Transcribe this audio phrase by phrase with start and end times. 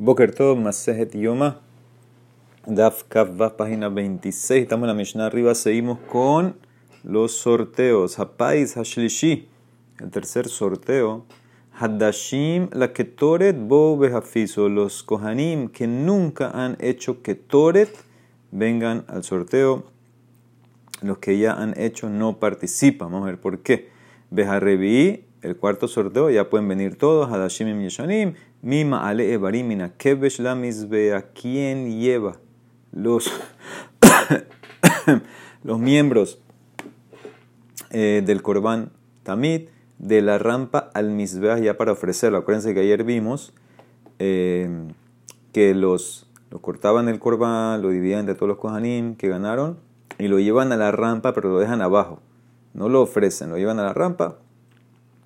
[0.00, 1.58] Boker Tov, Masejet Yoma,
[2.64, 4.62] Daf Kavva, página 26.
[4.62, 5.52] Estamos en la Mishnah arriba.
[5.56, 6.54] Seguimos con
[7.02, 8.16] los sorteos.
[8.20, 9.48] Hapais Hashlishi,
[9.98, 11.24] el tercer sorteo.
[11.72, 14.68] Hadashim, la Ketoret, Bo Behafiso.
[14.68, 17.90] Los Kohanim que nunca han hecho Ketoret,
[18.52, 19.82] vengan al sorteo.
[21.02, 23.10] Los que ya han hecho no participan.
[23.10, 23.88] Vamos a ver por qué.
[24.30, 27.32] Beharevi, el cuarto sorteo, ya pueden venir todos.
[27.32, 28.34] Hadashim y Yeshanim.
[28.60, 31.30] Mima ale ebarimina kebesh la misbea.
[31.32, 32.38] ¿Quién lleva
[32.92, 33.30] los,
[35.62, 36.40] los miembros
[37.90, 38.90] eh, del corbán
[39.22, 39.68] tamid
[39.98, 42.38] de la rampa al misbea ya para ofrecerlo?
[42.38, 43.52] Acuérdense que ayer vimos
[44.18, 44.68] eh,
[45.52, 49.78] que los, los cortaban el corbán, lo dividían entre todos los kohanim que ganaron
[50.18, 52.20] y lo llevan a la rampa, pero lo dejan abajo.
[52.74, 54.38] No lo ofrecen, lo llevan a la rampa.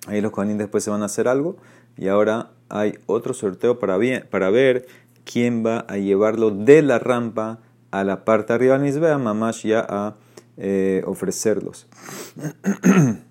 [0.07, 1.57] Ahí los kohanim después se van a hacer algo
[1.97, 4.87] y ahora hay otro sorteo para, ver
[5.23, 7.59] quién va a llevarlo de la rampa
[7.91, 10.15] a la parte arriba del misbea, mamash ya a
[10.57, 11.87] eh, ofrecerlos.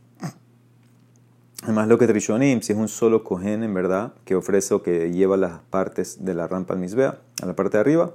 [1.65, 5.13] Además, lo que Trishonim, si es un solo cohen en verdad, que ofrece o que
[5.13, 8.13] lleva las partes de la rampa al misbea, a la parte de arriba,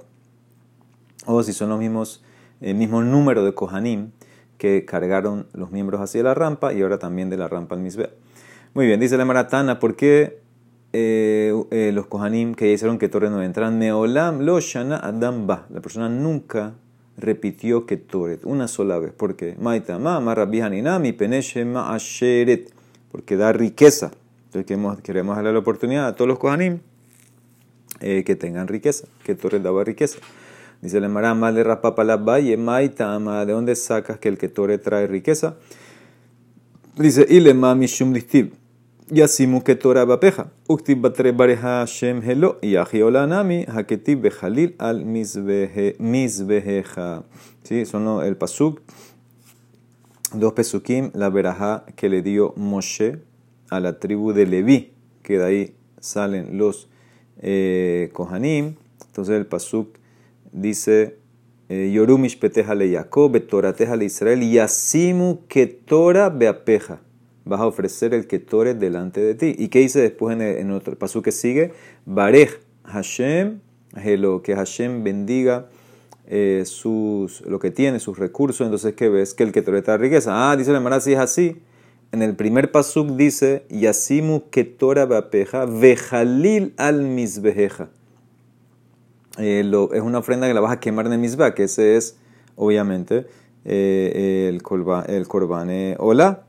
[1.24, 2.22] o si son los mismos,
[2.60, 4.10] el mismo número de kohanim
[4.58, 8.10] que cargaron los miembros hacia la rampa y ahora también de la rampa al misbea.
[8.74, 10.40] Muy bien, dice la Maratana, ¿por qué
[10.92, 13.78] eh, eh, los Kohanim que hicieron que Torre no entran?
[13.78, 15.66] Meolam lo shana adam ba.
[15.70, 16.74] La persona nunca
[17.16, 19.12] repitió que Torre una sola vez.
[19.12, 19.56] ¿Por qué?
[19.58, 20.20] Maita ma
[20.98, 22.72] mi peneshema asheret.
[23.10, 24.10] Porque da riqueza.
[24.46, 26.80] Entonces queremos, queremos darle la oportunidad a todos los Kohanim
[28.00, 29.08] eh, que tengan riqueza.
[29.24, 30.18] Que Torre daba riqueza.
[30.82, 34.78] Dice la Mara, mal de la valle, maita ¿de dónde sacas que el que Torre
[34.78, 35.56] trae riqueza?
[36.98, 38.52] Dice, ilema mishum distib.
[39.12, 40.46] Yasimu ketora bapeja.
[40.68, 42.56] Uktib batre bareja shem helo.
[42.62, 45.04] Yahiola nami haketib bejalil al
[46.00, 47.22] misbejeja.
[47.62, 48.80] Sí, son el pasuk.
[50.34, 53.22] Dos pesukim, la veraja que le dio Moshe
[53.70, 54.92] a la tribu de Leví,
[55.22, 56.88] que de ahí salen los
[57.40, 58.74] eh, Kohanim.
[59.06, 59.96] Entonces el pasuk
[60.50, 61.16] dice
[61.68, 67.00] eh, Yorumish peteja le Jacob, betorateja le Israel, yasimu ketora beapeja.
[67.44, 69.54] Vas a ofrecer el ketore delante de ti.
[69.58, 71.72] ¿Y qué dice después en, el, otro paso que sigue?
[72.04, 72.50] Barej
[72.84, 73.60] Hashem,
[74.42, 75.68] que Hashem bendiga
[76.26, 78.64] eh, sus, lo que tiene, sus recursos.
[78.66, 79.34] Entonces, ¿qué ves?
[79.34, 80.50] Que el ketore da riqueza.
[80.50, 81.56] Ah, dice la Mara, si es así.
[82.12, 87.90] En el primer pasuk dice, Yasimu ketora beapeja, vejalil al misbejeja.
[89.38, 92.16] Eh, es una ofrenda que la vas a quemar en el que ese es,
[92.56, 93.26] obviamente,
[93.64, 96.44] eh, el, corban, el hola.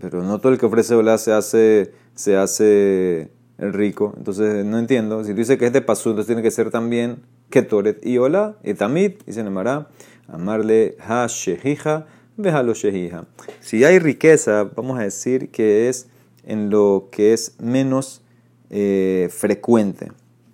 [0.00, 4.14] Pero no todo el que ofrece hola se hace, se hace rico.
[4.16, 5.22] Entonces, no entiendo.
[5.24, 8.56] Si tú dices que es de pasú, entonces tiene que ser también ketoret y hola,
[8.64, 9.88] y tamid, dice Nemara,
[10.26, 13.26] amarle ha shehija, lo shehija.
[13.60, 16.08] Si hay riqueza, vamos a decir que es
[16.44, 18.22] en lo que es menos
[18.70, 20.10] eh, frecuente.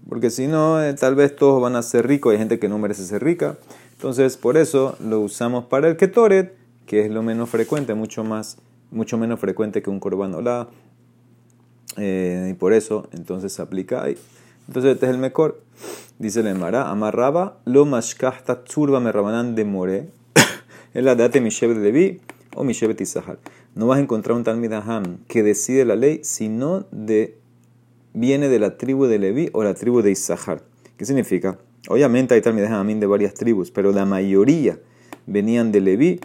[0.09, 2.33] Porque si no, eh, tal vez todos van a ser ricos.
[2.33, 3.59] Hay gente que no merece ser rica.
[3.93, 6.55] Entonces, por eso lo usamos para el ketoret,
[6.87, 8.57] que es lo menos frecuente, mucho más,
[8.91, 10.69] mucho menos frecuente que un korban olá.
[11.97, 14.17] Eh, y por eso, entonces se aplica ahí.
[14.67, 15.61] Entonces, este es el mejor.
[16.19, 20.09] Dice el Emara, amarraba lo mashkahta tzurba rabanan de more.
[20.95, 22.21] Es la date Mishev de Levi
[22.55, 23.39] o Mishev Tizahar.
[23.75, 24.73] No vas a encontrar un Talmid
[25.29, 27.38] que decide la ley, sino de
[28.19, 30.63] viene de la tribu de Leví o la tribu de Isahar.
[30.97, 31.59] ¿Qué significa?
[31.89, 34.79] Obviamente hay también de varias tribus, pero la mayoría
[35.27, 36.21] venían de Leví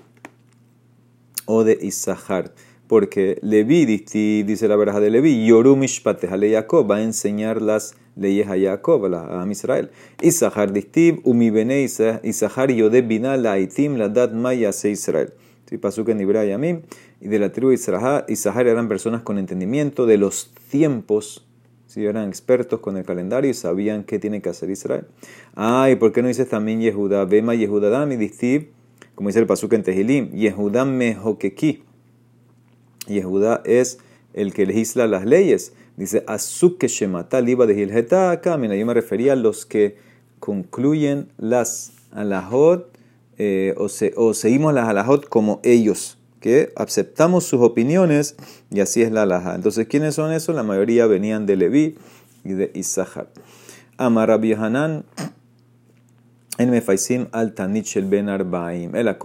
[1.45, 2.53] o de Isahar.
[2.87, 8.47] Porque Leví, dice la verdad de Leví, Yorumishpate a Jacob va a enseñar las leyes
[8.47, 9.91] a Jacob, a, Israel.
[10.21, 15.33] Isahar distib, umibene Isahar yode bina la itim la dat maya se Israel.
[15.69, 16.81] Sí, pasó que en Yamim.
[17.21, 21.47] Y de la tribu de Isahar eran personas con entendimiento de los tiempos
[21.93, 25.05] si eran expertos con el calendario y sabían qué tiene que hacer Israel.
[25.55, 27.25] Ah, ¿y por qué no dices también Yehuda?
[27.25, 28.69] Bema Yehuda Dami, Distib,
[29.13, 31.84] como dice el pasuk en Tehilim, Yehuda Mehokeki.
[33.05, 33.99] Yehuda es
[34.34, 35.73] el que legisla las leyes.
[35.95, 39.97] Dice, Azuke Shemata Liba de Hilheta Mira, yo me refería a los que
[40.39, 42.91] concluyen las alajot
[43.37, 48.35] eh, o, o seguimos las alajot como ellos que aceptamos sus opiniones
[48.69, 49.55] y así es la alhaja.
[49.55, 50.53] Entonces, ¿quiénes son esos?
[50.53, 51.95] La mayoría venían de Leví
[52.43, 53.29] y de Isahar.
[53.95, 55.05] Amar Rabbi Hanan
[56.57, 58.93] en Mefaisim al Tanich el Ben Arbaim.
[58.93, 59.16] El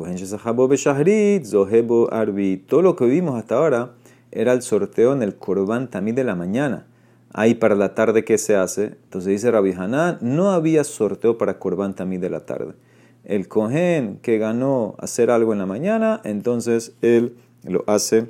[0.69, 2.57] Beshahrit, Zohebo Arbi.
[2.59, 3.95] Todo lo que vimos hasta ahora
[4.31, 6.87] era el sorteo en el Korban también de la mañana.
[7.33, 8.97] ahí para la tarde que se hace.
[9.03, 12.75] Entonces dice Rabbi Hanan, no había sorteo para Corban también de la tarde.
[13.29, 18.27] El cohen que ganó hacer algo en la mañana, entonces él lo hace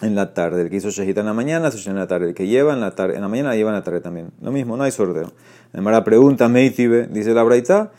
[0.00, 0.62] en la tarde.
[0.62, 2.28] El que hizo shejita en la mañana, se en la tarde.
[2.28, 4.30] El que lleva en la tarde, en la mañana lleva en la tarde también.
[4.40, 5.30] Lo mismo, no hay sorteo.
[5.74, 7.92] Además la pregunta, Meitibe, dice la Braita,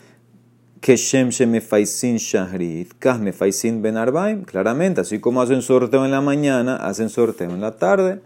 [0.80, 4.42] que Shem me faisin shahrit, kah me faisin ben arbaim.
[4.42, 8.20] Claramente, así como hacen sorteo en la mañana, hacen sorteo en la tarde.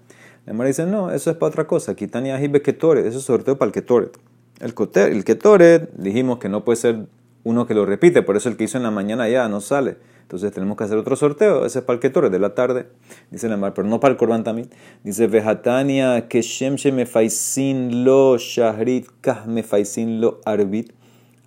[0.46, 1.94] Además dice, no, eso es para otra cosa.
[1.94, 4.18] Kitania hibe ketoret, eso es sorteo para el ketoret.
[4.60, 7.06] El, el ketoret, dijimos que no puede ser
[7.44, 9.96] uno que lo repite, por eso el que hizo en la mañana ya no sale.
[10.22, 12.86] Entonces tenemos que hacer otro sorteo, ese es para el Ketore de la tarde,
[13.30, 14.70] dice la mar, pero no para el Corban también.
[15.04, 20.92] Dice, Vejatania, que Shem me faisin lo shahrit, kah me faisin lo arbit.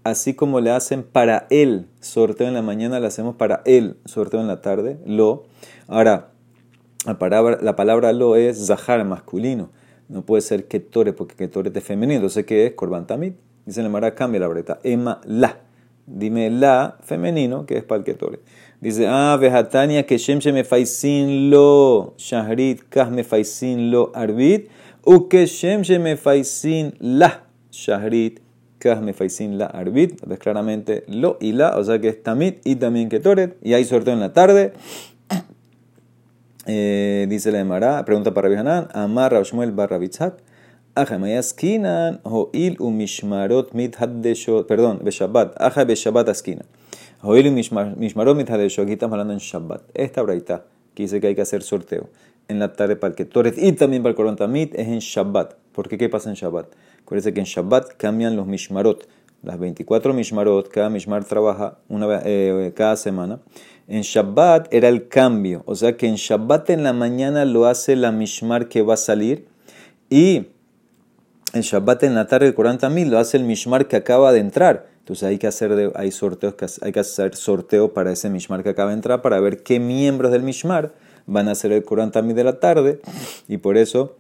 [0.03, 4.39] Así como le hacen para él sorteo en la mañana, le hacemos para él sorteo
[4.39, 5.45] en la tarde, lo.
[5.88, 6.30] Ahora,
[7.07, 9.71] la palabra, la palabra lo es zahar masculino.
[10.09, 12.18] No puede ser ketore porque ketore es femenino.
[12.18, 12.74] Entonces, ¿qué es?
[12.74, 13.33] Corban tamid.
[13.65, 14.80] Dice la Mara, cambia la breta.
[14.83, 15.64] Ema la.
[16.07, 18.40] Dime la femenino, que es ketore.
[18.80, 24.69] Dice, ah, vejatania que Shem me faisin lo shahrit, kah me faisin lo arbit,
[25.04, 28.42] u que Shem me faisin la shahrit,
[28.78, 30.22] kah me faisin la arbit.
[30.28, 33.86] Ves claramente lo y la, o sea que es tamit y también ketoret, y hay
[33.86, 34.74] sorteo en la tarde.
[36.68, 40.36] Eh, dice la Emara, pregunta para Bihanan, Amar Rabshmuel barra Bitzhak,
[40.95, 46.65] Ajamayaskinan, Hoil u Mishmarot mit haddeshot, perdón, Beshabbat, Aja Beshabbat askinan.
[47.27, 49.81] Hoy Mishmarot Mitadesho, aquí estamos hablando en Shabbat.
[49.95, 50.63] Esta braita
[50.94, 52.07] que dice que hay que hacer sorteo
[52.47, 55.56] en la tarde para el Ketoret y también para el Korban Tamit es en Shabbat.
[55.74, 55.97] ¿Por qué?
[55.97, 56.68] ¿Qué pasa en Shabbat?
[57.01, 59.07] Acuérdense que en Shabbat cambian los Mishmarot.
[59.41, 63.39] Las 24 Mishmarot, cada Mishmar trabaja una eh, cada semana.
[63.88, 65.63] En Shabbat era el cambio.
[65.65, 68.98] O sea que en Shabbat en la mañana lo hace la Mishmar que va a
[68.98, 69.48] salir.
[70.12, 70.45] Y
[71.56, 74.40] en Shabbat en la tarde el Korban Tamit lo hace el Mishmar que acaba de
[74.40, 74.88] entrar.
[75.00, 78.90] Entonces hay que hacer hay sorteos hay que hacer sorteo para ese mishmar que acaba
[78.90, 80.94] de entrar para ver qué miembros del mishmar
[81.28, 83.00] van a hacer el Corán también de la tarde
[83.48, 84.16] y por eso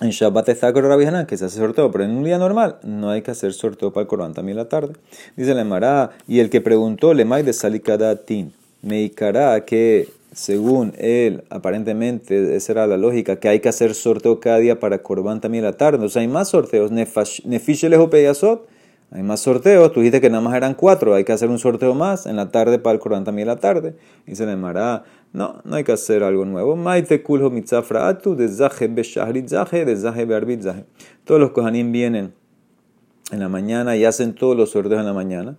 [0.00, 3.10] en Shabbat está con Rabbi que se hace sorteo, pero en un día normal no
[3.10, 4.94] hay que hacer sorteo para el Corán también la tarde.
[5.36, 12.56] Dice la Mará, y el que preguntó, le de Salikadatin, me que según él, aparentemente,
[12.56, 15.74] esa era la lógica, que hay que hacer sorteo cada día para Corban también la
[15.74, 16.04] tarde.
[16.04, 16.90] O sea, hay más sorteos.
[16.90, 18.66] Nefishelejo Peyasot
[19.14, 21.94] hay más sorteos, tú dijiste que nada más eran cuatro, hay que hacer un sorteo
[21.94, 23.94] más en la tarde para el Corán también la tarde.
[24.26, 26.76] Y se le mará, no, no hay que hacer algo nuevo.
[26.76, 30.62] Maite kulho mitzafra atu, de zahe beshahrit zahe, de zahe bearbit.
[31.24, 32.32] Todos los kohanim vienen
[33.30, 35.58] en la mañana y hacen todos los sorteos en la mañana,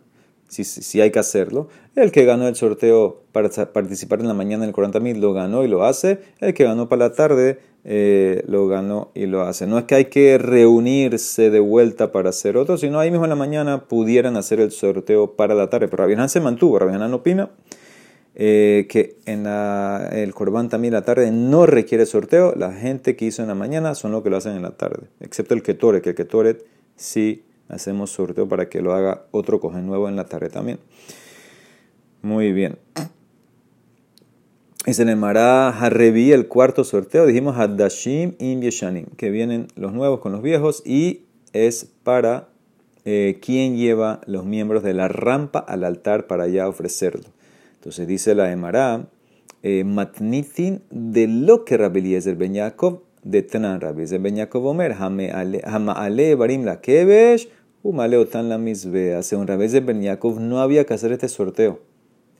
[0.53, 1.69] si, hay que hacerlo.
[1.95, 5.33] El que ganó el sorteo para participar en la mañana en el Corán también lo
[5.33, 6.19] ganó y lo hace.
[6.39, 9.65] El que ganó para la tarde eh, lo ganó y lo hace.
[9.65, 13.29] No es que hay que reunirse de vuelta para hacer otro, sino ahí mismo en
[13.29, 15.87] la mañana pudieran hacer el sorteo para la tarde.
[15.87, 17.49] Pero Rabinán se mantuvo, Rabinán opina
[18.35, 22.53] eh, que en el Corbán también la tarde no requiere sorteo.
[22.55, 25.07] La gente que hizo en la mañana son los que lo hacen en la tarde,
[25.19, 26.65] excepto el Ketoret, que el Ketoret
[26.95, 30.79] sí hacemos sorteo para que lo haga otro coge nuevo en la tarde también.
[32.21, 32.77] Muy bien.
[34.85, 37.25] Y se le mará Harrevi el cuarto sorteo.
[37.25, 41.23] Dijimos Haddashim im Yeshanim, que vienen los nuevos con los viejos y
[41.53, 42.49] es para
[43.05, 47.25] eh, quien lleva los miembros de la rampa al altar para ya ofrecerlo.
[47.75, 49.07] Entonces dice la Emara,
[49.61, 54.65] eh, Matnitin de lo que Rabbi Eliezer Ben Yaakov de Tanan Rabbi Eliezer Ben Yaakov
[54.65, 57.49] Omer, ale Barim la Kebesh,
[57.83, 59.23] Umale Otan la Misbea.
[59.23, 61.79] Según Rabbi Eliezer Ben Yaakov no había que hacer este sorteo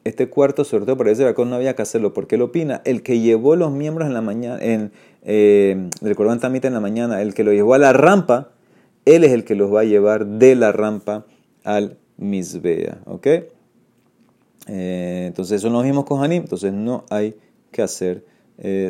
[0.04, 2.14] este cuarto sorteo parece que no había que hacerlo.
[2.14, 2.82] porque él opina?
[2.86, 4.92] El que llevó los miembros en la mañana, en,
[5.24, 6.16] eh, del
[6.64, 8.50] en la mañana, el que lo llevó a la rampa,
[9.06, 11.26] él es el que los va a llevar de la rampa
[11.64, 13.00] al Misbea.
[13.06, 13.28] ¿Ok?
[14.68, 16.44] Eh, entonces, eso nos vimos con Hanim.
[16.44, 17.36] Entonces, no hay
[17.72, 18.26] que hacer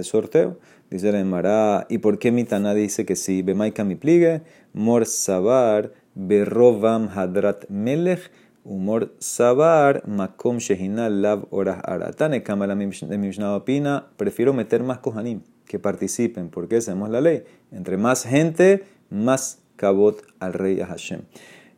[0.04, 0.58] sorteo.
[0.94, 3.42] Dice la Emara, ¿y por qué Mitana dice que sí?
[3.42, 8.30] Bemaika mi pligue, Mor Sabar, Berrovam Hadrat Melech
[8.64, 15.80] Humor Sabar, Makom Shehinal Lav Orah Aratane, Kamala Mishnah opina, prefiero meter más Kohanim que
[15.80, 17.42] participen, porque hacemos la ley.
[17.72, 21.22] Entre más gente, más cabot al rey Hashem.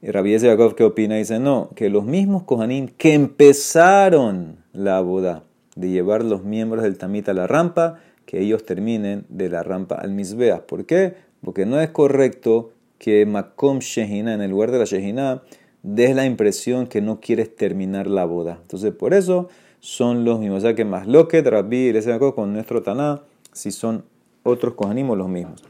[0.01, 1.15] Y Rabbi Yaakov, ¿qué opina?
[1.15, 5.45] Dice, no, que los mismos Kohanim que empezaron la boda
[5.77, 9.95] de llevar los miembros del Tamit a la rampa, que ellos terminen de la rampa
[9.95, 10.65] al Mizbeah.
[10.65, 11.15] ¿Por qué?
[11.41, 15.43] Porque no es correcto que Makom Shehina, en el lugar de la Shehina,
[15.83, 18.57] des la impresión que no quieres terminar la boda.
[18.61, 20.59] Entonces, por eso son los mismos.
[20.59, 24.03] O sea que más lo que Rabbi y con nuestro Taná, si son
[24.43, 25.63] otros cojanimos los mismos.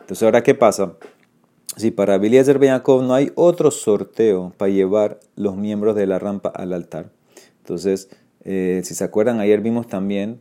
[0.00, 0.96] Entonces, ahora, ¿qué pasa?
[1.76, 6.18] Si para Eliezer Ben Yaakov no hay otro sorteo para llevar los miembros de la
[6.18, 7.10] rampa al altar.
[7.60, 8.10] Entonces,
[8.44, 10.40] eh, si se acuerdan, ayer vimos también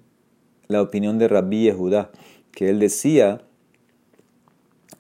[0.72, 2.12] la opinión de Rabbi Yehudá,
[2.52, 3.42] que él decía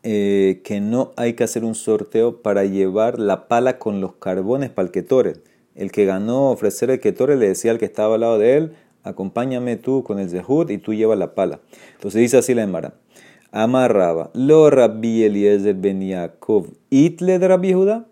[0.03, 4.69] eh, que no hay que hacer un sorteo para llevar la pala con los carbones
[4.69, 5.43] para el Ketoret.
[5.75, 8.73] El que ganó ofrecer el Ketoret le decía al que estaba al lado de él,
[9.03, 11.59] acompáñame tú con el Zehut y tú llevas la pala.
[11.93, 12.95] Entonces dice así la Emara.
[13.51, 18.05] Amarraba, lo Rabbi Eliezer ben Yaakov, itle de Rabbi Judá,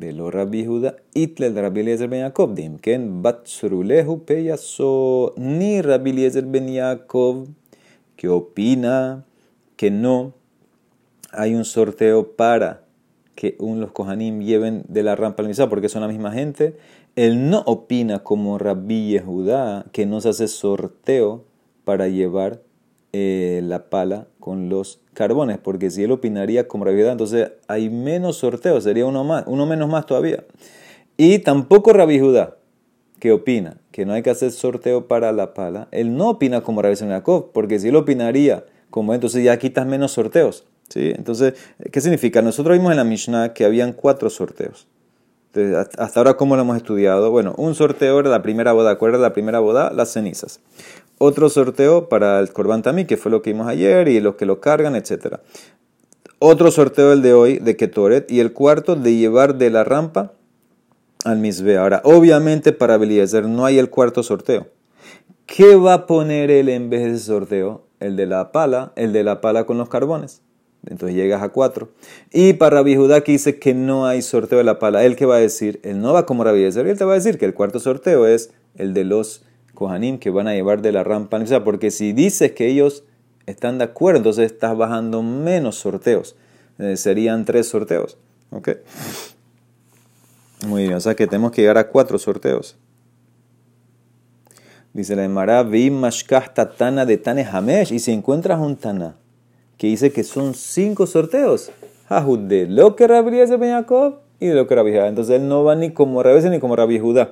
[0.00, 6.44] lo Rabbi Judá, itle de Rabbi Eliezer ben Yaakov, dimken batzrulehu peyaso, ni Rabbi Eliezer
[6.44, 7.48] ben Yaakov,
[8.16, 9.24] que opina
[9.76, 10.34] que no
[11.32, 12.82] hay un sorteo para
[13.34, 16.76] que un, los Kohanim lleven de la rampa al misa porque son la misma gente.
[17.14, 21.44] Él no opina como Rabbi Yehudá que no se hace sorteo
[21.84, 22.62] para llevar
[23.18, 28.36] eh, la pala con los carbones, porque si él opinaría como Rabbi entonces hay menos
[28.36, 30.44] sorteos, sería uno, más, uno menos más todavía.
[31.16, 32.58] Y tampoco Rabbi Judá,
[33.18, 36.82] que opina que no hay que hacer sorteo para la pala, él no opina como
[36.82, 40.66] Rabbi Senakov, porque si él opinaría como entonces ya quitas menos sorteos.
[40.90, 41.14] ¿sí?
[41.16, 41.54] Entonces,
[41.90, 42.42] ¿qué significa?
[42.42, 44.88] Nosotros vimos en la Mishnah que habían cuatro sorteos.
[45.96, 47.30] hasta ahora, ¿cómo lo hemos estudiado?
[47.30, 48.98] Bueno, un sorteo era la primera boda.
[48.98, 49.90] ¿Cuál la primera boda?
[49.90, 50.60] Las cenizas
[51.18, 54.46] otro sorteo para el Corban Tamí, que fue lo que vimos ayer, y los que
[54.46, 55.38] lo cargan, etc.
[56.38, 60.32] Otro sorteo el de hoy, de Ketoret, y el cuarto de llevar de la rampa
[61.24, 61.76] al Misbe.
[61.76, 64.68] Ahora, obviamente para Beliezer no hay el cuarto sorteo.
[65.46, 67.86] ¿Qué va a poner él en vez de ese sorteo?
[68.00, 70.42] El de la pala, el de la pala con los carbones.
[70.86, 71.88] Entonces llegas a cuatro.
[72.32, 75.26] Y para Rabbi Judá que dice que no hay sorteo de la pala, ¿él qué
[75.26, 75.80] va a decir?
[75.82, 78.26] Él no va como Rabbi Yezer, él te va a decir que el cuarto sorteo
[78.26, 79.42] es el de los
[79.76, 83.04] Kohanim que van a llevar de la rampa porque si dices que ellos
[83.46, 86.34] están de acuerdo, entonces estás bajando menos sorteos.
[86.80, 88.18] Eh, serían tres sorteos.
[88.50, 88.70] ¿Ok?
[90.66, 92.76] Muy bien, o sea que tenemos que llegar a cuatro sorteos.
[94.92, 95.64] Dice la Emara,
[96.76, 97.92] tana de Tane Hamesh.
[97.92, 99.16] Y si encuentras un Tana
[99.76, 101.70] que dice que son cinco sorteos,
[102.08, 105.90] de lo que Rabbi Jacob y de lo que Rabbi Entonces él no va ni
[105.90, 107.30] como Rabbi ni como Rabbi Judá.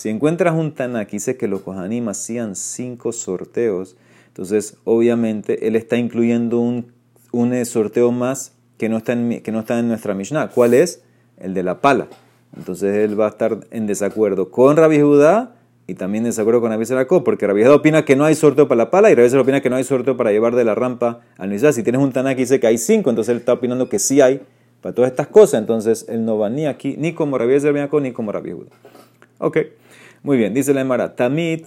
[0.00, 3.96] Si encuentras un Tana que dice que los Kohanim hacían cinco sorteos,
[4.28, 6.86] entonces obviamente él está incluyendo un,
[7.32, 10.48] un eh, sorteo más que no, está en, que no está en nuestra Mishnah.
[10.54, 11.02] ¿Cuál es?
[11.36, 12.08] El de la pala.
[12.56, 16.70] Entonces él va a estar en desacuerdo con Rabbi Judá y también en desacuerdo con
[16.70, 19.28] Rabbi Seracó, porque Rabbi Judá opina que no hay sorteo para la pala y Rabbi
[19.28, 21.74] Judá opina que no hay sorteo para llevar de la rampa al Mishnah.
[21.74, 24.22] Si tienes un Tana que dice que hay cinco, entonces él está opinando que sí
[24.22, 24.40] hay
[24.80, 25.60] para todas estas cosas.
[25.60, 28.70] Entonces él no va ni aquí, ni como Rabbi Seracó, ni como Rabbi Judá.
[29.40, 29.58] Ok.
[30.22, 31.64] Muy bien, dice la Emara, Tamid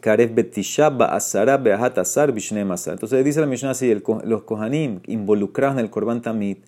[0.00, 2.28] Karef Betisha Ba'asara Be'ahat Asar.
[2.30, 6.58] Entonces dice la Mishnah así, los Kohanim involucrados en el Korban Tamid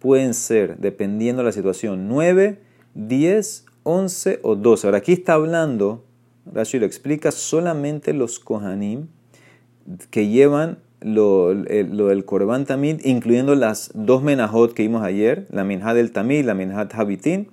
[0.00, 2.58] pueden ser, dependiendo de la situación, 9,
[2.94, 4.86] 10, 11 o 12.
[4.88, 6.04] Ahora aquí está hablando,
[6.52, 9.06] Rashi lo explica, solamente los Kohanim
[10.10, 15.94] que llevan lo, del Korban Tamid, incluyendo las dos menajot que vimos ayer, la minha
[15.94, 17.48] del Tamid, la minhat Habitin,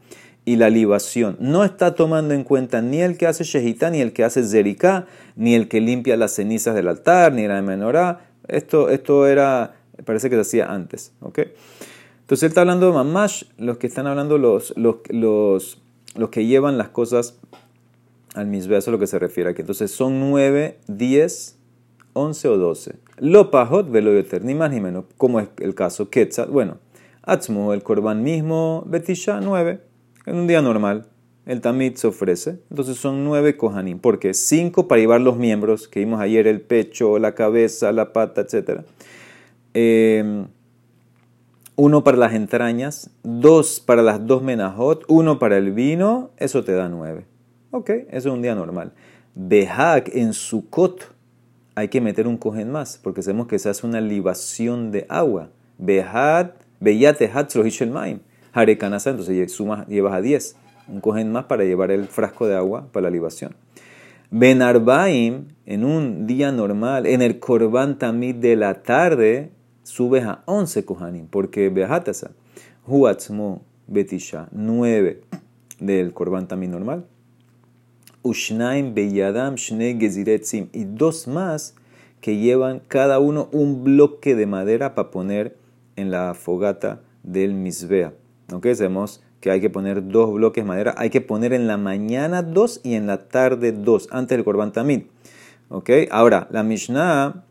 [0.45, 1.37] y la libación.
[1.39, 5.05] No está tomando en cuenta ni el que hace shehita, ni el que hace zerika,
[5.35, 8.31] ni el que limpia las cenizas del altar, ni la menorá.
[8.47, 11.13] Esto, esto era, parece que se hacía antes.
[11.21, 11.53] ¿okay?
[12.21, 16.77] Entonces él está hablando de mamash, los que están hablando los, los, los, que llevan
[16.77, 17.37] las cosas
[18.33, 19.61] al mismo, eso es lo que se refiere aquí.
[19.61, 21.57] Entonces son 9, 10,
[22.13, 22.95] 11 o 12.
[23.17, 26.49] Lo pajot velo ni más ni menos, como es el caso Quetzal.
[26.49, 26.77] Bueno,
[27.23, 29.90] Atzmu, el korban mismo, Betisha, 9.
[30.25, 31.07] En un día normal,
[31.45, 32.59] el tamid se ofrece.
[32.69, 33.99] Entonces son nueve kohanim.
[33.99, 38.41] porque Cinco para llevar los miembros, que vimos ayer, el pecho, la cabeza, la pata,
[38.41, 38.81] etc.
[39.73, 40.47] Em,
[41.75, 46.73] uno para las entrañas, dos para las dos menajot, uno para el vino, eso te
[46.73, 47.25] da nueve.
[47.71, 48.91] Ok, eso es un día normal.
[49.33, 51.13] Behak en Sukkot
[51.73, 55.49] hay que meter un cohen más, porque sabemos que se hace una libación de agua.
[55.77, 58.19] Behad, beyate hatzro maim.
[58.53, 60.55] Harekanasa, entonces sumas, llevas a 10.
[60.87, 63.55] Un cogen más para llevar el frasco de agua para la libación.
[64.29, 69.51] Benarbaim, en un día normal, en el Korban Tamid de la tarde,
[69.83, 72.31] subes a 11 kohanim, porque Behatasa,
[72.87, 75.21] Huatzmo Betisha, 9
[75.79, 77.05] del Korban Tamid normal.
[78.23, 81.75] Ushnaim Beyadam Shne Geziretzim, y dos más
[82.21, 85.57] que llevan cada uno un bloque de madera para poner
[85.95, 88.13] en la fogata del Misbea.
[88.51, 88.67] ¿Ok?
[88.73, 90.93] Sabemos que hay que poner dos bloques de madera.
[90.97, 94.71] Hay que poner en la mañana dos y en la tarde dos, antes del Korban
[94.71, 95.03] Tamid.
[95.69, 95.89] ¿Ok?
[96.11, 97.43] Ahora, la Mishnah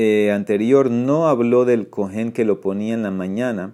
[0.00, 3.72] eh, anterior no habló del cohen que lo ponía en la mañana,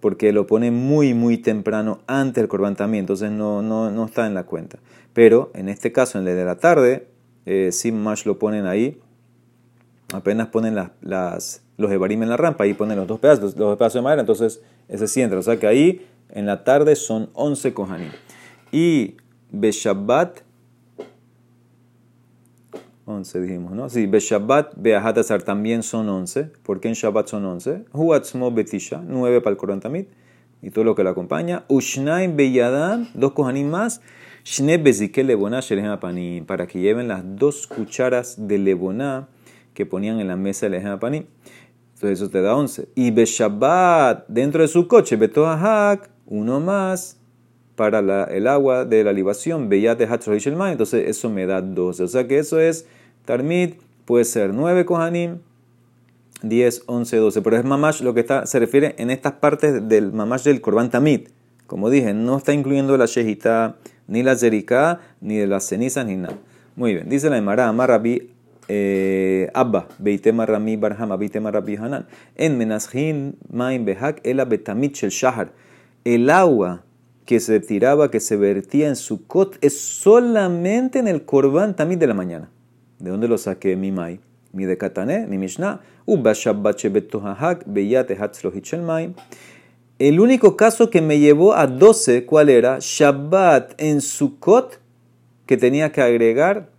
[0.00, 4.26] porque lo pone muy, muy temprano antes del corban también, entonces no, no, no está
[4.26, 4.78] en la cuenta.
[5.14, 7.08] Pero en este caso, en el de la tarde,
[7.46, 9.00] eh, sin más lo ponen ahí,
[10.12, 13.76] apenas ponen las, los evarim en la rampa, ahí ponen los dos pedazos, los dos
[13.76, 15.38] pedazos de madera, entonces ese sí entra.
[15.38, 18.10] O sea que ahí en la tarde son 11 kohanim.
[18.72, 19.16] Y
[19.50, 20.40] Beshabbat,
[23.04, 23.88] 11 dijimos, ¿no?
[23.88, 26.50] Sí, Beshabbat, Beahat Azar también son 11.
[26.62, 27.84] ¿Por qué en Shabbat son 11?
[27.92, 30.06] Huatzmo Betisha, 9 para el Corán Tamid
[30.62, 31.64] y todo lo que lo acompaña.
[31.68, 34.00] Ushnaim Beyadam, dos kohanim más.
[34.44, 35.24] Shne Bezike
[36.00, 39.28] Panim, para que lleven las dos cucharas de Leboná
[39.74, 41.24] que ponían en la mesa de Panim.
[41.96, 42.88] Entonces eso te da 11.
[42.94, 47.16] Y Beshabbat, dentro de su coche, Betohahak, uno más
[47.74, 52.02] para la, el agua de la libación, Beyat de entonces eso me da 12.
[52.02, 52.86] O sea que eso es
[53.24, 53.74] Tarmid,
[54.04, 55.38] puede ser 9 Kohanim,
[56.42, 57.40] 10, 11, 12.
[57.40, 60.90] Pero es Mamash lo que está, se refiere en estas partes del Mamash del Korban
[60.90, 61.28] Tamid.
[61.66, 63.76] Como dije, no está incluyendo la Shehita,
[64.06, 66.36] ni la Zerika, ni de las cenizas, ni nada.
[66.76, 68.35] Muy bien, dice la Emara, Amar Rabbi eh,
[68.68, 75.52] Abba, Beitema Rami Barhama, Beitema Rabbi Hanan, en Menashin Maim Behak, Ela Betamit Shel Shahar.
[76.04, 76.84] El agua
[77.24, 81.98] que se tiraba, que se vertía en su cot, es solamente en el Korban Tamid
[81.98, 82.50] de la mañana.
[82.98, 84.20] ¿De dónde lo saqué mi Mai?
[84.52, 89.14] Mi de Katané, mi Mishnah, Uba Shabbat Shebetohahak, Beyate Hatzlohichelmaim.
[89.98, 92.78] El único caso que me llevó a 12, ¿cuál era?
[92.80, 94.80] Shabbat en Sukkot,
[95.46, 96.70] que tenía que agregar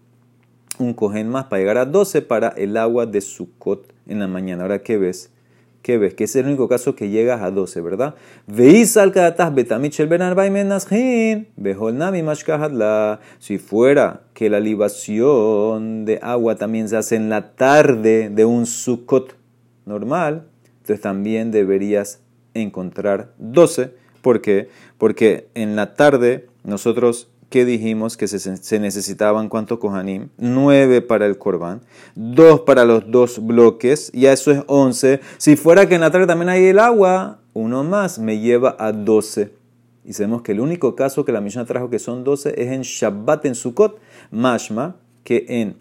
[0.80, 4.64] un cojen más para llegar a 12 para el agua de Sukkot en la mañana.
[4.64, 5.32] Ahora, ¿qué ves?
[5.82, 6.14] ¿Qué ves?
[6.16, 8.16] Que es el único caso que llegas a 12, ¿verdad?
[8.46, 9.12] Veis al
[9.54, 10.10] betamichel
[13.40, 18.66] Si fuera que la libación de agua también se hace en la tarde de un
[18.66, 19.38] Sukkot
[19.86, 20.48] normal,
[20.82, 22.22] entonces también deberías
[22.54, 23.92] encontrar 12.
[24.22, 24.68] ¿Por qué?
[24.98, 28.17] Porque en la tarde nosotros, ¿qué dijimos?
[28.17, 30.30] Que se, necesitaban cuántos kohanim?
[30.38, 31.82] 9 para el korban,
[32.15, 35.22] 2 para los dos bloques, ya eso es 11.
[35.38, 38.91] Si fuera que en la tarde también hay el agua, uno más me lleva a
[38.91, 39.54] 12.
[40.06, 42.82] Y sabemos que el único caso que la Mishnah trajo que son 12 es en
[42.82, 44.00] Shabbat en Sukkot,
[44.32, 45.76] mashma, que en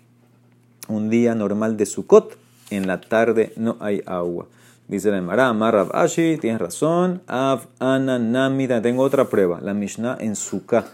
[0.88, 2.36] un día normal de Sukkot,
[2.70, 4.46] en la tarde no hay agua.
[4.88, 7.22] Dice la Emara, Amar Ashi, tienes razón.
[7.26, 8.80] Av Ananamida.
[8.80, 9.60] Tengo otra prueba.
[9.60, 10.84] La Mishnah en Sukkah.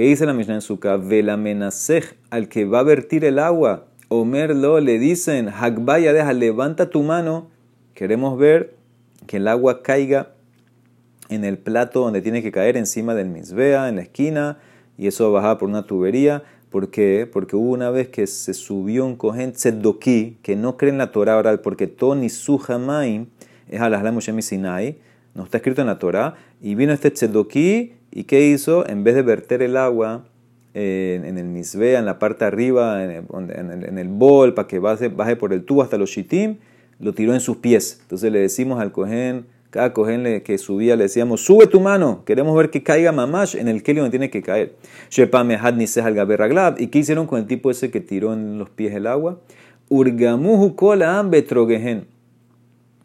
[0.00, 0.96] ¿Qué dice la Mishnah en Sukkah?
[0.96, 3.84] Velamenasej, al que va a vertir el agua.
[4.08, 7.50] Omerlo le dicen, Hagbaya, deja, levanta tu mano.
[7.92, 8.72] Queremos ver
[9.26, 10.30] que el agua caiga
[11.28, 14.56] en el plato donde tiene que caer, encima del misbea, en la esquina,
[14.96, 16.44] y eso baja por una tubería.
[16.70, 17.28] ¿Por qué?
[17.30, 21.12] Porque hubo una vez que se subió un cohen tzedoki, que no cree en la
[21.12, 24.96] Torah oral, porque Toni su es la Moshe Sinai,
[25.34, 28.88] no está escrito en la Torah, y vino este tzedoki, y ¿qué hizo?
[28.88, 30.24] En vez de verter el agua
[30.74, 35.52] en, el misbea, en la parte arriba, en el, bol, para que baje, baje, por
[35.52, 36.56] el tubo hasta los shitim,
[36.98, 37.98] lo tiró en sus pies.
[38.02, 42.56] Entonces le decimos al cohen cada cogen que subía le decíamos, sube tu mano, queremos
[42.56, 44.74] ver que caiga mamash en el kelly donde tiene que caer.
[46.78, 49.40] ¿Y qué hicieron con el tipo ese que tiró en los pies el agua?
[49.88, 50.74] Urgamuhu
[51.30, 52.06] betrogehen.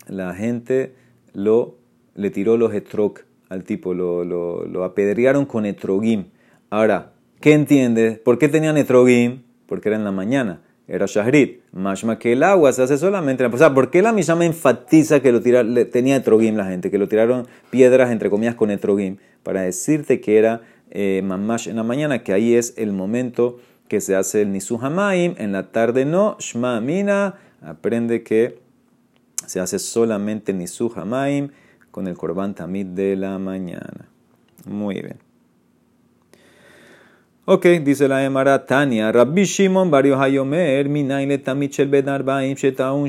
[0.08, 0.94] La gente
[1.34, 1.76] lo,
[2.16, 6.26] le tiró los etrog al tipo, lo, lo, apedrearon con etrogim.
[6.70, 8.20] Ahora, ¿qué entiendes?
[8.20, 9.44] ¿Por qué tenían etrogim?
[9.68, 11.62] Porque era en la mañana era Shahrit.
[11.72, 13.56] Mashma que el agua se hace solamente en la...
[13.56, 16.92] O sea, ¿por qué la Mishama enfatiza que lo tiraron, tenía etrogim la gente?
[16.92, 19.18] Que lo tiraron piedras, entre comillas, con etrogim.
[19.44, 24.02] Para decirte que era eh, mamash en la mañana, que ahí es el momento que
[24.02, 25.36] se hace el Nisu Hamaim.
[25.38, 26.38] En la tarde no.
[26.40, 28.60] Shma Mina aprende que
[29.46, 31.50] se hace solamente el Nisu Hamaim
[31.96, 34.10] con el Korban Tamid de la mañana.
[34.66, 35.16] Muy bien.
[37.46, 43.08] Ok, dice la Emara Tania, Rabbi Shimon Bar Hayomer, Minayle Tamichel Ben Arbaim, Shetaun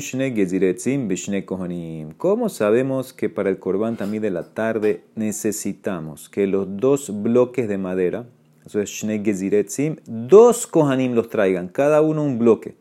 [1.45, 2.13] Kohanim.
[2.13, 7.67] ¿Cómo sabemos que para el Korban también de la tarde necesitamos que los dos bloques
[7.67, 8.25] de madera,
[8.65, 9.21] eso es Shne
[10.05, 12.77] dos Kohanim los traigan, cada uno un bloque?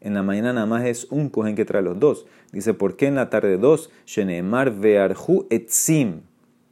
[0.00, 2.26] En la mañana nada más es un Kohen que trae los dos.
[2.52, 3.90] Dice, ¿por qué en la tarde dos?
[4.06, 6.22] Shenemar Vearhu Etzim.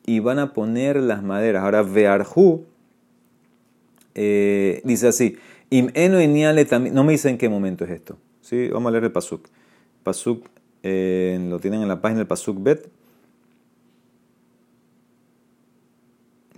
[0.07, 1.62] Y van a poner las maderas.
[1.62, 2.64] Ahora, Vearhu
[4.14, 5.37] eh, dice así,
[5.71, 6.19] Im eno
[6.91, 8.17] no me dice en qué momento es esto.
[8.41, 8.69] ¿sí?
[8.69, 9.49] Vamos a leer el Pasuk.
[10.03, 10.47] Pasuk
[10.83, 12.88] eh, lo tienen en la página del Pasuk Bet.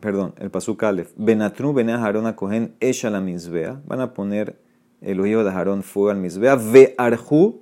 [0.00, 1.10] Perdón, el Pasuk Aleph.
[1.16, 3.82] Benatru bene Aharon a cogen la misbea.
[3.86, 4.56] Van a poner
[5.02, 6.56] el hijos de Aarón fuego al misbea.
[6.56, 7.60] Ve arhu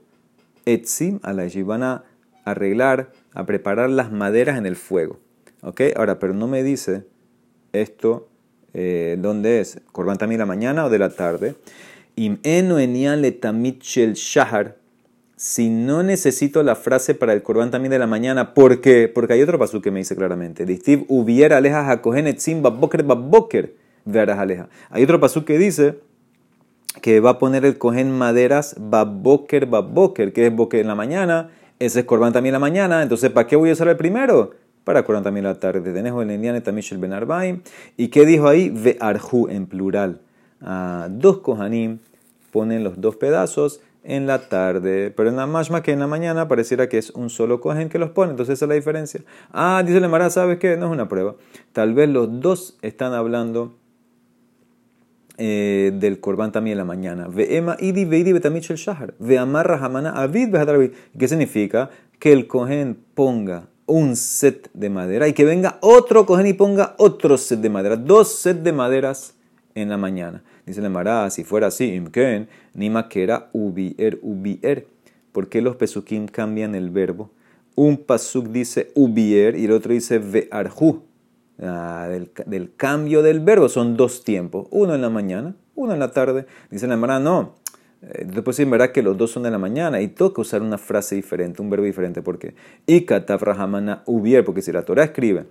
[0.72, 2.04] etzim a la van a
[2.44, 5.18] arreglar, a preparar las maderas en el fuego.
[5.62, 5.81] ¿Ok?
[5.96, 7.04] Ahora, pero no me dice
[7.72, 8.28] esto,
[8.74, 9.81] eh, ¿dónde es?
[9.92, 11.57] ¿Corban también la mañana o de la tarde?
[12.16, 14.76] Im eno le tamit shel shahar.
[15.37, 19.09] Si no necesito la frase para el corban también de la mañana, ¿por qué?
[19.12, 20.66] Porque hay otro paso que me dice claramente.
[20.66, 24.68] Distiv hubiera aleja a cohen etzim baboker baboker verás aleja.
[24.90, 26.00] Hay otro paso que dice
[27.00, 31.50] que va a poner el cohen maderas baboker baboker, que es boker en la mañana,
[31.78, 34.52] ese es corban también en la mañana, entonces ¿para qué voy a usar el primero?
[34.84, 35.92] Para corban también la tarde.
[35.92, 37.61] Denejo el indiane también el benarbaim.
[37.98, 38.70] ¿Y qué dijo ahí?
[38.70, 40.20] Ve arju en plural.
[40.62, 41.98] a dos kohanim
[42.50, 46.48] ponen los dos pedazos en la tarde, pero en la más que en la mañana
[46.48, 49.20] pareciera que es un solo cohen que los pone, entonces esa es la diferencia.
[49.52, 50.78] Ah, dice el Mara, ¿sabes qué?
[50.78, 51.34] No es una prueba.
[51.72, 53.74] Tal vez los dos están hablando
[55.38, 57.29] eh, del Corban también en la mañana.
[57.29, 59.14] Ve'ema idi veidi betamich el shahar.
[59.20, 60.55] Hamana avid
[61.16, 61.90] ¿Qué significa?
[62.18, 66.94] Que el cohen ponga un set de madera y que venga otro cohen y ponga
[66.98, 67.96] otro set de madera.
[67.96, 69.35] Dos sets de maderas
[69.74, 70.42] en la mañana.
[70.66, 74.87] Dice el Mará, si fuera así, imken, ni makera ubier ubier.
[75.33, 77.31] ¿Por qué los pesukim cambian el verbo?
[77.74, 81.08] Un pasuk dice ubier y el otro dice ve'arhu.
[81.61, 83.68] Ah, del, cambio del verbo.
[83.68, 86.47] Son dos tiempos, uno en la mañana, uno en la tarde.
[86.71, 87.57] Dice la hermana, no.
[88.03, 90.79] Eh, después en verdad que los dos son en la mañana y toca usar una
[90.79, 92.23] frase diferente, un verbo diferente.
[92.23, 92.55] ¿Por qué?
[92.87, 95.47] Y rahamana ubier, porque si la Torah escribe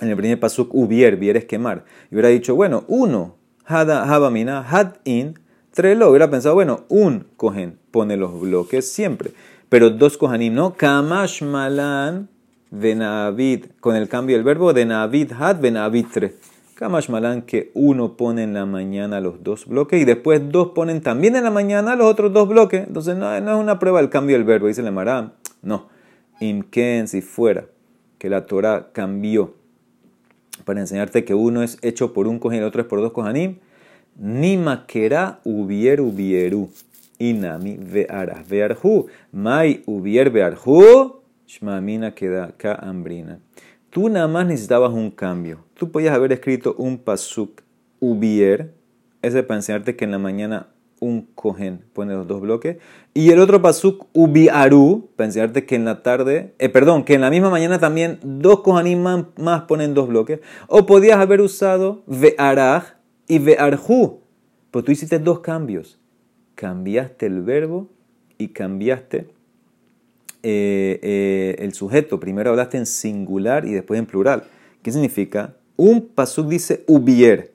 [0.00, 4.66] en el primer pasuk ubier, bier es quemar, y hubiera dicho, bueno, uno, hada, habamina,
[4.68, 5.38] had in,
[5.70, 9.32] trelo, hubiera pensado, bueno, un cohen pone los bloques siempre,
[9.68, 12.28] pero dos kohanim, no, kamash malan,
[12.72, 16.32] Venavid, con el cambio del verbo, de Navid had, Venavid tre.
[16.74, 21.02] Kamash malan que uno pone en la mañana los dos bloques y después dos ponen
[21.02, 22.86] también en la mañana los otros dos bloques.
[22.88, 25.34] Entonces no, es una prueba del cambio del verbo, dice el Mará.
[25.60, 25.88] No.
[26.40, 27.66] Imken, si fuera
[28.18, 29.54] que la Torah cambió
[30.64, 33.12] para enseñarte que uno es hecho por un cojín y el otro es por dos
[33.12, 33.58] cojanim,
[34.16, 36.70] ni maquera ubier ubieru.
[37.18, 39.06] Inami ve'ara ve'arhu.
[39.30, 41.21] Mai ubier ve'arhu.
[41.46, 43.40] Shmamina queda hambrina.
[43.90, 45.64] Tú nada más necesitabas un cambio.
[45.74, 47.62] Tú podías haber escrito un pasuk
[48.00, 48.72] ubier,
[49.20, 52.78] ese para enseñarte que en la mañana un cohen pone los dos bloques,
[53.12, 57.20] y el otro pasuk ubiaru, para enseñarte que en la tarde, eh, perdón, que en
[57.20, 62.94] la misma mañana también dos kohanim más, ponen dos bloques, o podías haber usado ve'araj
[63.28, 64.20] y ve'arju,
[64.70, 65.98] pues tú hiciste dos cambios.
[66.54, 67.88] Cambiaste el verbo
[68.38, 69.28] y cambiaste
[70.42, 72.18] eh, eh, el sujeto.
[72.18, 74.44] Primero hablaste en singular y después en plural.
[74.82, 75.54] ¿Qué significa?
[75.76, 77.52] Un pasuk dice ubier.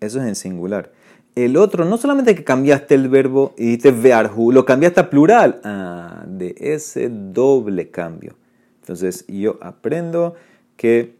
[0.00, 0.92] Eso es en singular.
[1.34, 5.60] El otro, no solamente que cambiaste el verbo y dijiste vearhu, lo cambiaste a plural.
[5.64, 8.36] Ah, de ese doble cambio.
[8.80, 10.34] Entonces yo aprendo
[10.76, 11.16] que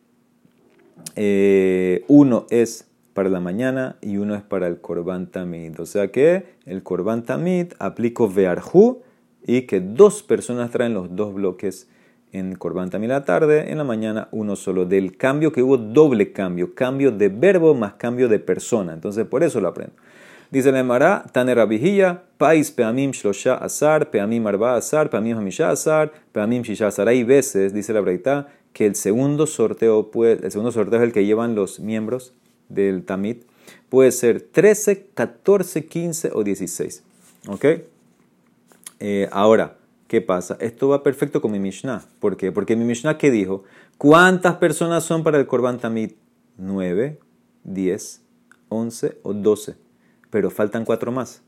[1.17, 5.81] eh, uno es para la mañana y uno es para el korban tamid.
[5.81, 9.03] O sea que el korban tamid aplico vearhu
[9.47, 11.89] y que dos personas traen los dos bloques
[12.33, 14.85] en Corban también la tarde, en la mañana uno solo.
[14.85, 18.93] Del cambio que hubo doble cambio, cambio de verbo más cambio de persona.
[18.93, 19.95] Entonces por eso lo aprendo.
[20.51, 26.13] Dice la Emara, Tane Rabijilla, Pais Peamim Shlosha Azar, Peamim Arba Azar, Peamim Hamisha Azar,
[26.33, 27.09] Peamim Shisha Azar.
[27.09, 31.25] Hay veces, dice la Breita, que el segundo sorteo el segundo sorteo es el que
[31.25, 32.35] llevan los miembros
[32.69, 33.45] del Tamit.
[33.89, 37.03] Puede ser 13, 14, 15 o 16.
[37.49, 37.65] ¿Ok?
[38.99, 39.77] Eh, ahora,
[40.09, 40.57] ¿qué pasa?
[40.61, 42.05] Esto va perfecto con mi Mishnah.
[42.21, 42.53] ¿Por qué?
[42.53, 43.65] Porque mi Mishnah, ¿qué dijo?
[43.99, 46.13] ¿Cuántas personas son para el Korban Tamid?
[46.57, 47.21] ¿Nueve,
[47.65, 48.23] diez,
[48.69, 49.77] once o doce?
[50.31, 51.43] Pero faltan cuatro más.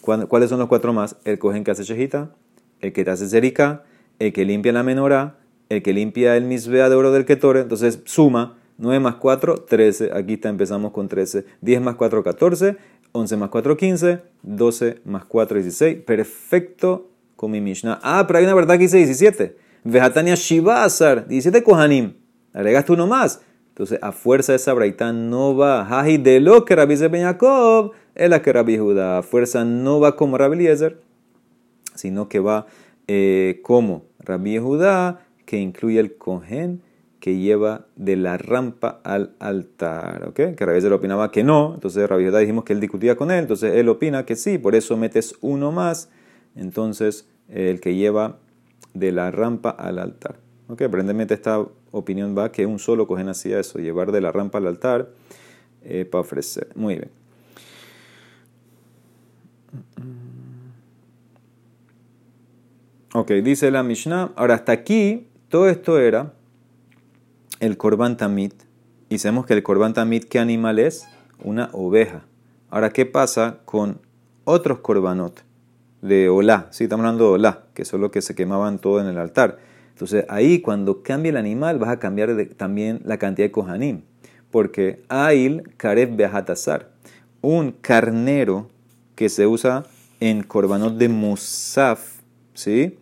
[0.00, 1.16] ¿Cuáles son los cuatro más?
[1.24, 2.34] El cogen que hace shejita,
[2.80, 3.84] el que te hace cerika,
[4.18, 5.38] el que limpia la menorá,
[5.68, 7.60] el que limpia el misbea de oro del ketore.
[7.60, 10.10] Entonces suma 9 más 4, 13.
[10.12, 11.44] Aquí está, empezamos con 13.
[11.60, 12.76] 10 más 4, 14.
[13.12, 14.22] 11 más 4, 15.
[14.42, 15.98] 12 más 4, 16.
[16.04, 18.00] Perfecto con mi Mishnah.
[18.02, 19.56] Ah, pero hay una verdad que dice 17.
[19.84, 21.26] Vejatania Shiva Azar.
[21.28, 22.14] 17 Kohanim.
[22.52, 23.42] Agregaste uno más.
[23.68, 25.86] Entonces, a fuerza de esa braita no va.
[25.86, 29.18] Haji de lo que Rabbi Jacob es la que Rabbi Judá.
[29.18, 31.00] A fuerza no va como Rabbi Eliezer,
[31.94, 32.66] sino que va
[33.08, 36.82] eh, como Rabbi Judá, que incluye el Kohen
[37.22, 40.24] que lleva de la rampa al altar.
[40.26, 40.56] ¿ok?
[40.56, 43.88] Que Rabbi opinaba que no, entonces Rabbi dijimos que él discutía con él, entonces él
[43.88, 46.10] opina que sí, por eso metes uno más,
[46.56, 48.38] entonces el que lleva
[48.92, 50.40] de la rampa al altar.
[50.66, 50.82] ¿ok?
[50.82, 54.66] Aparentemente esta opinión va que un solo cogen hacía eso, llevar de la rampa al
[54.66, 55.10] altar
[55.84, 56.70] eh, para ofrecer.
[56.74, 57.10] Muy bien.
[63.14, 64.32] Ok, dice la Mishnah.
[64.34, 66.32] Ahora, hasta aquí, todo esto era
[67.62, 68.54] el Korban Tamit.
[69.08, 71.06] Y sabemos que el Korban Tamit, ¿qué animal es?
[71.44, 72.24] Una oveja.
[72.68, 74.00] Ahora, ¿qué pasa con
[74.42, 75.44] otros Korbanot?
[76.00, 79.06] De Olá, sí, estamos hablando de Olá, que son los que se quemaban todo en
[79.06, 79.60] el altar.
[79.90, 84.00] Entonces, ahí cuando cambia el animal, vas a cambiar también la cantidad de Kohanim.
[84.50, 86.90] Porque Ail Karev Beahatazar,
[87.42, 88.70] un carnero
[89.14, 89.84] que se usa
[90.18, 92.22] en Korbanot de Musaf,
[92.54, 92.98] ¿sí?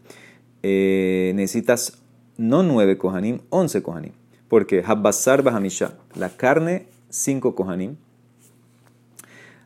[0.62, 1.94] Eh, necesitas
[2.36, 4.19] no nueve Kohanim, once Kohanim.
[4.50, 7.96] Porque Habbasar Bahamisha, la carne, cinco Kohanim.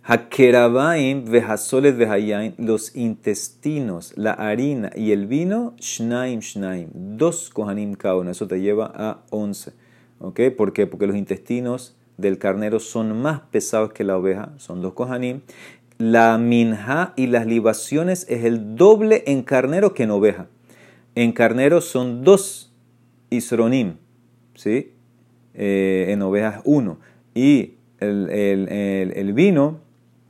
[0.06, 1.24] Hakerabaim
[2.58, 8.60] los intestinos, la harina y el vino, shnaim shnaim, dos kohanim cada uno, eso te
[8.60, 9.72] lleva a once.
[10.18, 10.40] ¿Ok?
[10.54, 10.86] ¿Por qué?
[10.86, 15.40] Porque los intestinos del carnero son más pesados que la oveja, son dos kohanim.
[15.96, 20.48] La minja y las libaciones es el doble en carnero que en oveja.
[21.14, 22.74] En carnero son dos
[23.30, 23.94] isronim,
[24.64, 24.92] ¿sí?
[25.52, 26.98] Eh, en ovejas uno.
[27.34, 29.78] Y el, el, el vino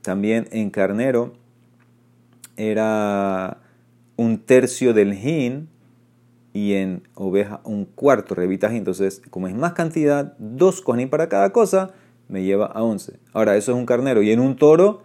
[0.01, 1.33] también en carnero
[2.57, 3.59] era
[4.17, 5.69] un tercio del hin
[6.53, 11.51] y en oveja un cuarto revita Entonces, como es más cantidad, dos kohanim para cada
[11.51, 11.91] cosa,
[12.27, 13.19] me lleva a 11.
[13.33, 14.21] Ahora, eso es un carnero.
[14.21, 15.03] Y en un toro,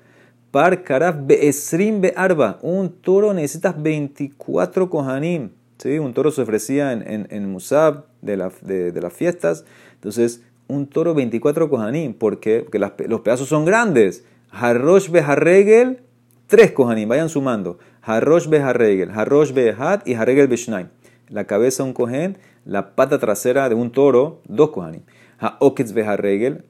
[0.50, 2.58] par karaf be'esrim be'arba.
[2.62, 5.50] Un toro necesitas 24 kohanim.
[5.78, 5.98] ¿Sí?
[5.98, 9.64] Un toro se ofrecía en, en, Musab de, la, de, las fiestas.
[9.94, 12.14] Entonces, un toro 24 kohanim.
[12.14, 12.66] Porque
[13.08, 14.24] los pedazos son grandes.
[14.50, 16.02] Harrosh beharregel,
[16.46, 17.78] tres kohanim, vayan sumando.
[18.02, 20.88] Harrosh beharregel, Harrosh behat y Harregel beshnaim.
[21.28, 25.02] La cabeza un kohen, la pata trasera de un toro, dos kohanim.
[25.38, 26.64] Haoketz beharregel,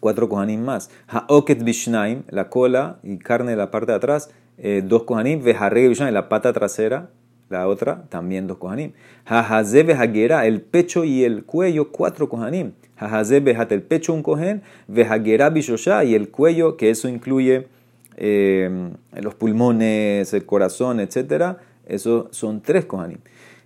[0.00, 0.90] cuatro kohanim más.
[1.06, 5.42] Haoketz bishnaim, la cola y carne de la parte de atrás, eh, dos kohanim.
[5.42, 7.10] Beharregel bishnaim, la pata trasera,
[7.50, 8.92] la otra, también dos kohanim.
[9.24, 12.72] Hahazeh behagera, el pecho y el cuello, cuatro kohanim.
[12.96, 17.68] Hajazé bejat el pecho un cohen, vejagera bishosha y el cuello, que eso incluye
[18.16, 21.58] eh, los pulmones, el corazón, etc.
[21.86, 23.18] Eso son tres kohanim.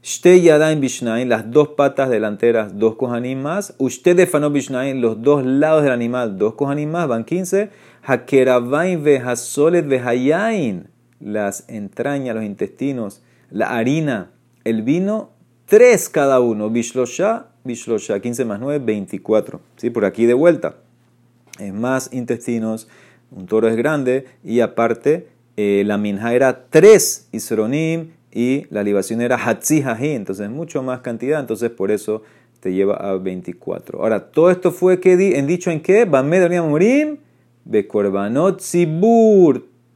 [0.04, 3.74] Shte bishnain, las dos patas delanteras, dos kohanim más.
[3.78, 7.70] Usted defano los dos lados del animal, dos kohanim más, van 15.
[8.02, 10.88] Hakeravain vejasolet vejayain,
[11.20, 14.32] las entrañas, los intestinos, la harina,
[14.64, 15.30] el vino,
[15.66, 16.70] tres cada uno.
[16.70, 19.60] Bishlosha Bishlosha, 15 más 9, 24.
[19.76, 19.90] ¿Sí?
[19.90, 20.76] Por aquí de vuelta.
[21.58, 22.88] Es más intestinos,
[23.30, 29.20] un toro es grande y aparte eh, la minja era 3 isronim y la libación
[29.20, 32.22] era hatzihahi, entonces mucho más cantidad, entonces por eso
[32.60, 34.00] te lleva a 24.
[34.00, 36.04] Ahora, todo esto fue que en dicho en qué?
[36.06, 37.18] Bamed Morim,
[37.64, 38.60] Bekorbanot.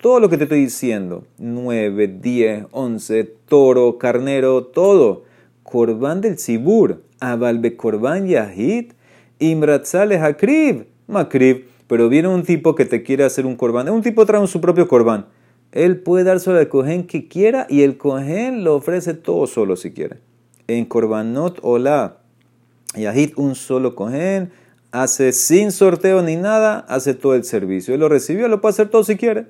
[0.01, 5.25] Todo lo que te estoy diciendo, 9, 10, 11, toro, carnero, todo.
[5.63, 7.03] Corban del Zibur.
[7.19, 8.93] Abalbe Korban Yahid,
[9.39, 11.65] Imratzale Hakrib, Makrib.
[11.87, 13.89] Pero viene un tipo que te quiere hacer un Korban.
[13.89, 15.27] Un tipo trae su propio Korban.
[15.73, 19.77] Él puede dar solo al Cohen que quiera y el Cohen lo ofrece todo solo
[19.77, 20.19] si quiere.
[20.69, 22.19] En Korbanot Ola
[22.95, 24.51] Yahid, un solo Cohen,
[24.91, 27.95] hace sin sorteo ni nada, hace todo el servicio.
[27.95, 29.47] Él lo recibió, lo puede hacer todo si quiere.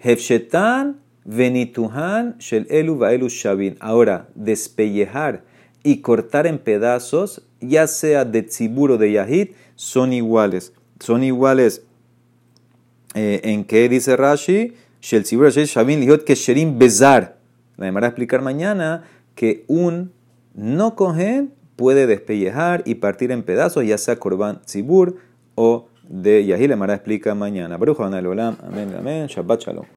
[0.00, 3.76] Hefshetan Venituhan Shel Elu Vaelu Shavin.
[3.80, 5.42] Ahora, despellejar
[5.82, 10.72] y cortar en pedazos, ya sea de tzibur o de yahid, son iguales.
[11.00, 11.82] Son iguales
[13.14, 17.36] eh, en que dice Rashi, Shel tzibur shavin liot que sherim bezar.
[17.76, 19.04] La a explicar mañana
[19.34, 20.12] que un
[20.54, 25.16] no cogen puede despellejar y partir en pedazos, ya sea korban tzibur
[25.54, 26.70] o de yahid.
[26.70, 27.76] La Mara explica mañana.
[27.76, 29.26] Amén, amén.
[29.26, 29.86] Shabbat shalom.